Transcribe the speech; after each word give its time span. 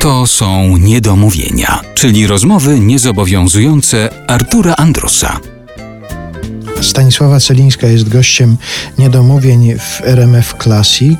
To 0.00 0.26
są 0.26 0.76
niedomówienia, 0.76 1.80
czyli 1.94 2.26
rozmowy 2.26 2.80
niezobowiązujące 2.80 4.08
Artura 4.26 4.74
Andrusa. 4.76 5.40
Stanisława 6.80 7.40
Celińska 7.40 7.86
jest 7.86 8.08
gościem 8.08 8.56
niedomówień 8.98 9.74
w 9.78 10.00
RMF 10.04 10.54
Classic. 10.62 11.18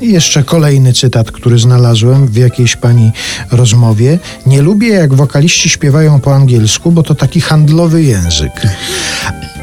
Jeszcze 0.00 0.44
kolejny 0.44 0.92
cytat, 0.92 1.30
który 1.30 1.58
znalazłem 1.58 2.26
w 2.26 2.36
jakiejś 2.36 2.76
pani 2.76 3.12
rozmowie. 3.50 4.18
Nie 4.46 4.62
lubię, 4.62 4.88
jak 4.88 5.14
wokaliści 5.14 5.68
śpiewają 5.68 6.20
po 6.20 6.34
angielsku, 6.34 6.92
bo 6.92 7.02
to 7.02 7.14
taki 7.14 7.40
handlowy 7.40 8.02
język. 8.02 8.52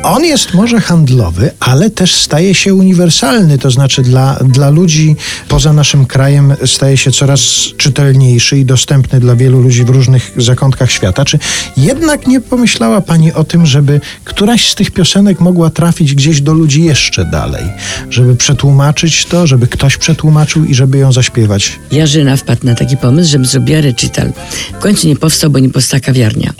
On 0.03 0.25
jest 0.25 0.53
może 0.53 0.79
handlowy, 0.79 1.51
ale 1.59 1.89
też 1.89 2.15
staje 2.15 2.55
się 2.55 2.73
uniwersalny, 2.73 3.57
to 3.57 3.71
znaczy 3.71 4.01
dla, 4.01 4.39
dla 4.45 4.69
ludzi 4.69 5.15
poza 5.47 5.73
naszym 5.73 6.05
krajem 6.05 6.55
staje 6.65 6.97
się 6.97 7.11
coraz 7.11 7.41
czytelniejszy 7.77 8.57
i 8.57 8.65
dostępny 8.65 9.19
dla 9.19 9.35
wielu 9.35 9.61
ludzi 9.61 9.83
w 9.83 9.89
różnych 9.89 10.31
zakątkach 10.37 10.91
świata. 10.91 11.25
Czy 11.25 11.39
jednak 11.77 12.27
nie 12.27 12.41
pomyślała 12.41 13.01
Pani 13.01 13.33
o 13.33 13.43
tym, 13.43 13.65
żeby 13.65 14.01
któraś 14.23 14.69
z 14.69 14.75
tych 14.75 14.91
piosenek 14.91 15.39
mogła 15.39 15.69
trafić 15.69 16.15
gdzieś 16.15 16.41
do 16.41 16.53
ludzi 16.53 16.83
jeszcze 16.83 17.25
dalej? 17.25 17.63
Żeby 18.09 18.35
przetłumaczyć 18.35 19.25
to, 19.25 19.47
żeby 19.47 19.67
ktoś 19.67 19.97
przetłumaczył 19.97 20.65
i 20.65 20.75
żeby 20.75 20.97
ją 20.97 21.11
zaśpiewać? 21.11 21.79
Jarzyna 21.91 22.37
wpadł 22.37 22.65
na 22.65 22.75
taki 22.75 22.97
pomysł, 22.97 23.31
żebym 23.31 23.45
zrobiła 23.45 23.81
recital. 23.81 24.33
W 24.73 24.79
końcu 24.79 25.07
nie 25.07 25.15
powstał, 25.15 25.49
bo 25.49 25.59
nie 25.59 25.69
powstała 25.69 26.01
kawiarnia. 26.01 26.53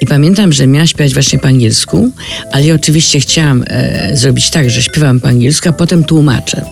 I 0.00 0.06
pamiętam, 0.06 0.52
że 0.52 0.66
miałam 0.66 0.86
śpiewać 0.86 1.14
właśnie 1.14 1.38
po 1.38 1.48
angielsku, 1.48 2.10
ale 2.52 2.64
ja 2.66 2.74
oczywiście 2.86 3.20
chciałam 3.20 3.64
e, 3.66 4.16
zrobić 4.16 4.50
tak, 4.50 4.70
że 4.70 4.82
śpiewam 4.82 5.20
po 5.20 5.28
angielsku, 5.28 5.68
a 5.68 5.72
potem 5.72 6.04
tłumaczę. 6.04 6.64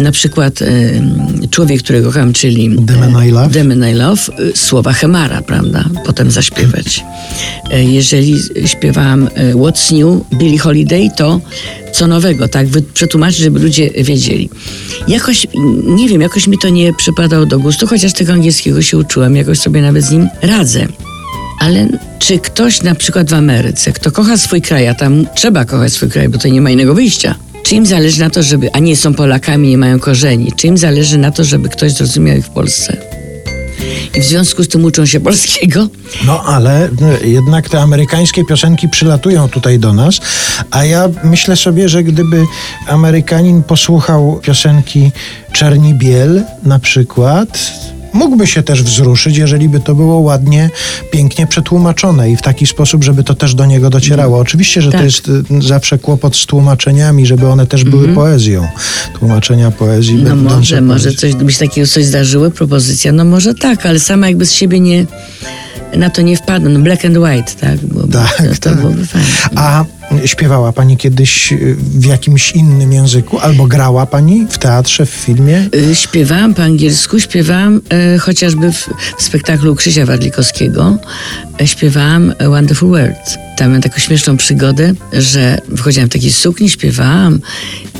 Na 0.00 0.12
przykład 0.12 0.62
e, 0.62 0.68
Człowiek, 1.50 1.82
którego 1.82 2.08
kocham, 2.08 2.32
czyli 2.32 2.76
Demon 2.78 3.26
I 3.26 3.30
Love? 3.30 3.48
Demon 3.48 3.88
I 3.88 3.94
Love, 3.94 4.22
e, 4.22 4.56
słowa 4.56 4.92
Hemara, 4.92 5.42
prawda? 5.42 5.84
Potem 6.06 6.30
zaśpiewać. 6.30 7.04
E, 7.70 7.84
jeżeli 7.84 8.38
śpiewałam 8.66 9.28
e, 9.34 9.54
What's 9.54 9.92
New, 9.92 10.38
Billie 10.38 10.58
Holiday, 10.58 11.10
to 11.16 11.40
co 11.92 12.06
nowego, 12.06 12.48
tak? 12.48 12.66
Przetłumaczyć, 12.94 13.38
żeby 13.38 13.60
ludzie 13.60 13.90
wiedzieli. 13.90 14.50
Jakoś, 15.08 15.46
nie 15.84 16.08
wiem, 16.08 16.20
jakoś 16.20 16.46
mi 16.46 16.58
to 16.62 16.68
nie 16.68 16.94
przypadało 16.94 17.46
do 17.46 17.58
gustu, 17.58 17.86
chociaż 17.86 18.12
tego 18.12 18.32
angielskiego 18.32 18.82
się 18.82 18.98
uczyłam, 18.98 19.36
jakoś 19.36 19.58
sobie 19.58 19.82
nawet 19.82 20.04
z 20.04 20.10
nim 20.10 20.28
radzę. 20.42 20.88
Ale 21.58 21.88
czy 22.18 22.38
ktoś 22.38 22.82
na 22.82 22.94
przykład 22.94 23.30
w 23.30 23.34
Ameryce, 23.34 23.92
kto 23.92 24.12
kocha 24.12 24.36
swój 24.36 24.62
kraj, 24.62 24.88
a 24.88 24.94
tam 24.94 25.26
trzeba 25.34 25.64
kochać 25.64 25.92
swój 25.92 26.10
kraj, 26.10 26.28
bo 26.28 26.38
to 26.38 26.48
nie 26.48 26.60
ma 26.60 26.70
innego 26.70 26.94
wyjścia, 26.94 27.34
czy 27.62 27.74
im 27.74 27.86
zależy 27.86 28.20
na 28.20 28.30
to, 28.30 28.42
żeby, 28.42 28.72
a 28.72 28.78
nie 28.78 28.96
są 28.96 29.14
Polakami, 29.14 29.68
nie 29.68 29.78
mają 29.78 29.98
korzeni, 30.00 30.52
czy 30.56 30.66
im 30.66 30.78
zależy 30.78 31.18
na 31.18 31.30
to, 31.30 31.44
żeby 31.44 31.68
ktoś 31.68 31.92
zrozumiał 31.92 32.36
ich 32.36 32.46
w 32.46 32.50
Polsce? 32.50 32.96
I 34.14 34.20
w 34.20 34.24
związku 34.24 34.64
z 34.64 34.68
tym 34.68 34.84
uczą 34.84 35.06
się 35.06 35.20
polskiego? 35.20 35.88
No 36.26 36.44
ale 36.44 36.88
no, 37.00 37.08
jednak 37.24 37.68
te 37.68 37.80
amerykańskie 37.80 38.44
piosenki 38.44 38.88
przylatują 38.88 39.48
tutaj 39.48 39.78
do 39.78 39.92
nas, 39.92 40.20
a 40.70 40.84
ja 40.84 41.08
myślę 41.24 41.56
sobie, 41.56 41.88
że 41.88 42.02
gdyby 42.04 42.44
Amerykanin 42.86 43.62
posłuchał 43.62 44.40
piosenki 44.42 45.12
Czerni 45.52 45.94
Biel 45.94 46.42
na 46.62 46.78
przykład, 46.78 47.72
mógłby 48.12 48.46
się 48.46 48.62
też 48.62 48.82
wzruszyć, 48.82 49.36
jeżeli 49.36 49.68
by 49.68 49.80
to 49.80 49.94
było 49.94 50.18
ładnie, 50.18 50.70
pięknie 51.10 51.46
przetłumaczone 51.46 52.30
i 52.30 52.36
w 52.36 52.42
taki 52.42 52.66
sposób, 52.66 53.04
żeby 53.04 53.24
to 53.24 53.34
też 53.34 53.54
do 53.54 53.66
niego 53.66 53.90
docierało. 53.90 54.38
Oczywiście, 54.38 54.82
że 54.82 54.90
to 54.90 54.96
Tak. 54.96 55.04
jest 55.04 55.28
y, 55.28 55.42
zawsze 55.60 55.98
kłopot 55.98 56.36
z 56.36 56.46
tłumaczeniami, 56.46 57.26
żeby 57.26 57.48
one 57.48 57.66
też 57.66 57.84
były 57.84 58.08
poezją. 58.08 58.68
Tłumaczenia 59.18 59.70
poezji 59.70 60.14
No 60.14 60.36
może, 60.36 60.80
może 60.80 61.12
coś, 61.12 61.32
się 61.32 61.58
takiego 61.58 61.86
coś 61.86 62.04
zdarzyło, 62.04 62.50
propozycja, 62.50 63.12
no 63.12 63.24
może 63.24 63.54
tak, 63.54 63.86
ale 63.86 63.98
sama 63.98 64.28
jakby 64.28 64.46
z 64.46 64.52
siebie 64.52 64.80
nie, 64.80 65.06
na 65.96 66.10
to 66.10 66.22
nie 66.22 66.36
wpadłem. 66.36 66.72
No 66.72 66.80
black 66.80 67.04
and 67.04 67.16
white, 67.16 67.52
tak? 67.60 67.76
Byłoby, 67.76 68.12
Tak, 68.12 68.36
to, 68.36 68.44
to 68.54 68.70
tak. 68.70 68.76
byłoby 68.80 69.06
fajne. 69.06 69.26
A 69.54 69.84
śpiewała 70.24 70.72
pani 70.72 70.96
kiedyś 70.96 71.52
y, 71.52 71.76
w 71.78 72.04
jakimś 72.04 72.50
innym 72.52 72.92
języku? 72.92 73.38
Albo 73.38 73.66
grała 73.66 74.06
pani 74.06 74.46
w 74.50 74.58
teatrze, 74.58 75.06
w 75.06 75.10
filmie? 75.10 75.68
Y, 75.74 75.94
Śpiewałam 75.94 76.54
po 76.54 76.62
angielsku, 76.62 77.20
śpiewałam 77.20 77.80
e, 77.90 78.18
chociażby 78.18 78.72
w, 78.72 78.88
w 79.18 79.22
spektaklu 79.22 79.74
Krzysia 79.74 80.06
Wadlikowskiego, 80.06 80.98
e, 81.60 81.66
śpiewałam 81.66 82.34
Wonderful 82.48 82.88
World. 82.90 83.38
Tam 83.56 83.68
miałam 83.68 83.82
taką 83.82 83.98
śmieszną 83.98 84.36
przygodę, 84.36 84.92
że 85.12 85.58
wychodziłam 85.68 86.08
w 86.08 86.12
takiej 86.12 86.32
sukni, 86.32 86.70
śpiewałam 86.70 87.40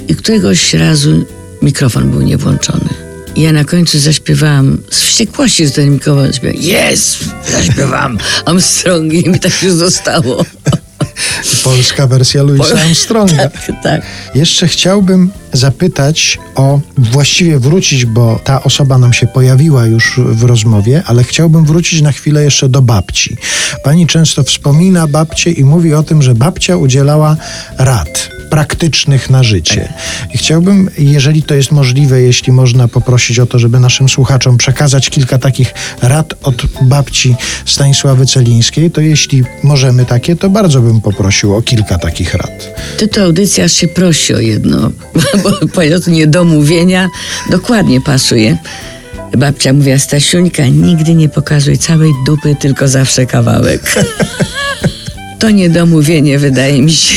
i 0.09 0.15
któregoś 0.15 0.75
razu 0.75 1.25
mikrofon 1.63 2.11
był 2.11 2.21
niewłączony. 2.23 3.08
Ja 3.39 3.53
na 3.53 3.65
końcu 3.65 3.99
zaśpiewałam 3.99 4.79
z 4.91 5.01
wściekłości, 5.01 5.65
mikrofon 5.79 6.33
śpiewa. 6.33 6.59
Jest! 6.61 7.19
Zaśpiewałam 7.53 8.19
Armstrong 8.47 9.13
i 9.13 9.29
mi 9.29 9.41
tak 9.41 9.63
już 9.63 9.73
zostało. 9.73 10.45
Polska 11.65 12.07
wersja 12.07 12.43
Louisa 12.43 12.81
Armstronga. 12.81 13.37
tak, 13.49 13.73
tak. 13.83 14.03
Jeszcze 14.35 14.69
chciałbym 14.69 15.31
zapytać 15.53 16.39
o, 16.55 16.81
właściwie 16.99 17.59
wrócić, 17.59 18.05
bo 18.05 18.41
ta 18.45 18.63
osoba 18.63 18.99
nam 18.99 19.13
się 19.13 19.27
pojawiła 19.27 19.87
już 19.87 20.21
w 20.25 20.43
rozmowie, 20.43 21.03
ale 21.07 21.25
chciałbym 21.25 21.65
wrócić 21.65 22.03
na 22.03 22.13
chwilę 22.13 22.45
jeszcze 22.45 22.69
do 22.69 22.83
babci. 22.83 23.37
Pani 23.85 24.07
często 24.07 24.43
wspomina 24.43 25.07
babcię 25.07 25.51
i 25.51 25.65
mówi 25.65 25.95
o 25.95 26.03
tym, 26.03 26.23
że 26.23 26.35
babcia 26.35 26.77
udzielała 26.77 27.37
rad 27.79 28.38
praktycznych 28.51 29.31
na 29.31 29.43
życie. 29.43 29.93
I 30.35 30.39
chciałbym, 30.39 30.91
jeżeli 30.99 31.43
to 31.43 31.55
jest 31.55 31.73
możliwe, 31.73 32.21
jeśli 32.21 32.53
można 32.53 32.89
poprosić 32.89 33.39
o 33.39 33.47
to, 33.47 33.59
żeby 33.59 33.81
naszym 33.81 34.09
słuchaczom 34.09 34.59
przekazać 34.59 35.11
kilka 35.11 35.39
takich 35.39 35.75
rad 36.03 36.35
od 36.43 36.63
babci 36.83 37.37
Stanisławy 37.67 38.27
Celińskiej, 38.27 38.91
to 38.91 39.01
jeśli 39.01 39.45
możemy 39.63 40.05
takie, 40.05 40.37
to 40.37 40.51
bardzo 40.51 40.81
bym 40.81 41.01
poprosił 41.01 41.55
o 41.55 41.63
kilka 41.63 41.99
takich 41.99 42.35
rad. 42.35 42.75
Tytuł 42.99 43.25
audycji 43.25 43.63
aż 43.63 43.73
się 43.73 43.89
prosi 43.89 44.35
o 44.35 44.41
jedno, 44.41 44.91
bo 45.43 45.69
powiedział 45.69 46.01
niedomówienia 46.07 47.09
dokładnie 47.51 48.01
pasuje. 48.01 48.59
Babcia 49.39 49.73
mówiła, 49.73 49.99
Stasiuńka, 49.99 50.67
nigdy 50.67 51.15
nie 51.15 51.29
pokazuj 51.29 51.79
całej 51.79 52.11
dupy, 52.27 52.57
tylko 52.61 52.89
zawsze 52.89 53.27
kawałek. 53.27 53.95
To 55.39 55.51
niedomówienie 55.51 56.39
wydaje 56.39 56.83
mi 56.83 56.93
się. 56.93 57.15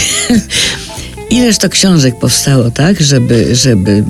Ileż 1.32 1.58
to 1.58 1.70
książek 1.70 2.20
powstało, 2.20 2.72
tak, 2.72 3.02
żeby, 3.02 3.56
żeby 3.56 4.04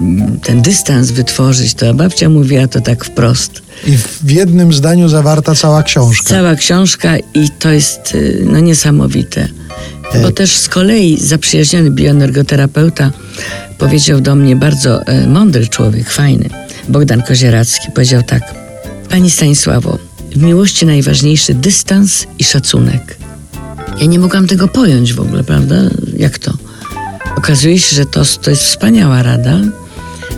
ten 0.44 0.62
dystans 0.62 1.12
wytworzyć, 1.12 1.74
to 1.74 1.94
babcia 1.94 2.30
mówiła 2.30 2.68
to 2.68 2.82
tak 2.82 3.06
wprost. 3.06 3.62
I 3.88 3.98
w 4.24 4.32
jednym 4.32 4.74
zdaniu 4.74 5.10
zawarta 5.10 5.56
cała 5.56 5.84
książka. 5.84 6.30
Cała 6.30 6.56
książka 6.56 7.18
i 7.18 7.50
to 7.60 7.70
jest 7.70 8.16
y, 8.16 8.46
no, 8.52 8.60
niesamowite. 8.60 9.48
Bo 10.22 10.32
też 10.32 10.58
z 10.58 10.70
kolei 10.70 11.18
zaprzyjaźniony 11.18 11.92
bioenergoterapeuta 11.92 13.12
powiedział 13.78 14.22
do 14.22 14.36
mnie 14.36 14.56
bardzo 14.56 15.06
e, 15.06 15.28
mądry 15.28 15.68
człowiek, 15.68 16.10
fajny, 16.10 16.50
Bogdan 16.90 17.22
Kozieracki, 17.22 17.92
powiedział 17.96 18.24
tak. 18.24 18.42
Pani 19.10 19.30
Stanisławo, 19.30 19.98
w 20.36 20.44
miłości 20.44 20.86
najważniejszy 20.86 21.54
dystans 21.54 22.28
i 22.40 22.44
szacunek. 22.44 23.18
Ja 24.00 24.06
nie 24.06 24.20
mogłam 24.20 24.48
tego 24.48 24.68
pojąć 24.68 25.14
w 25.14 25.20
ogóle, 25.20 25.44
prawda? 25.44 25.76
Jak 26.18 26.40
to? 26.40 26.54
Okazuje 27.44 27.80
się, 27.80 27.96
że 27.96 28.06
to, 28.06 28.22
to 28.42 28.50
jest 28.50 28.64
wspaniała 28.64 29.24
rada, 29.24 29.58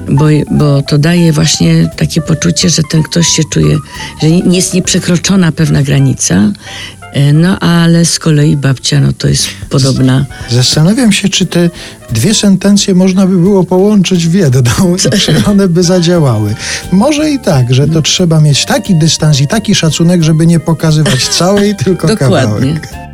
bo, 0.10 0.26
bo 0.52 0.82
to 0.82 0.98
daje 0.98 1.34
właśnie 1.34 1.90
takie 1.98 2.22
poczucie, 2.22 2.70
że 2.70 2.82
ten 2.92 3.04
ktoś 3.04 3.28
się 3.28 3.44
czuje, 3.52 3.78
że 4.22 4.32
nie 4.32 4.56
jest 4.56 4.74
nieprzekroczona 4.74 5.52
pewna 5.52 5.84
granica. 5.84 6.52
E, 7.14 7.34
No 7.34 7.60
ale 7.60 8.06
z 8.06 8.20
kolei 8.20 8.58
babcia, 8.58 9.00
no 9.00 9.14
to 9.14 9.28
jest 9.28 9.48
podobna. 9.70 10.26
Zastanawiam 10.52 11.12
się, 11.12 11.30
czy 11.30 11.46
te 11.46 11.70
dwie 12.12 12.34
sentencje 12.34 12.96
można 12.96 13.28
by 13.28 13.38
było 13.38 13.64
połączyć 13.64 14.28
w 14.28 14.34
jedną 14.34 14.96
i 14.96 15.18
czy 15.20 15.46
one 15.46 15.68
by 15.68 15.84
zadziałały. 15.84 16.56
Może 16.92 17.30
i 17.32 17.40
tak, 17.40 17.74
że 17.74 17.88
to 17.88 18.02
trzeba 18.02 18.40
mieć 18.40 18.66
taki 18.66 18.96
dystans 18.96 19.42
i 19.42 19.48
taki 19.48 19.76
szacunek, 19.76 20.24
żeby 20.24 20.48
nie 20.48 20.60
pokazywać 20.60 21.28
całej, 21.28 21.76
tylko 21.76 22.08
Dokładnie. 22.08 22.38
kawałek. 22.44 23.13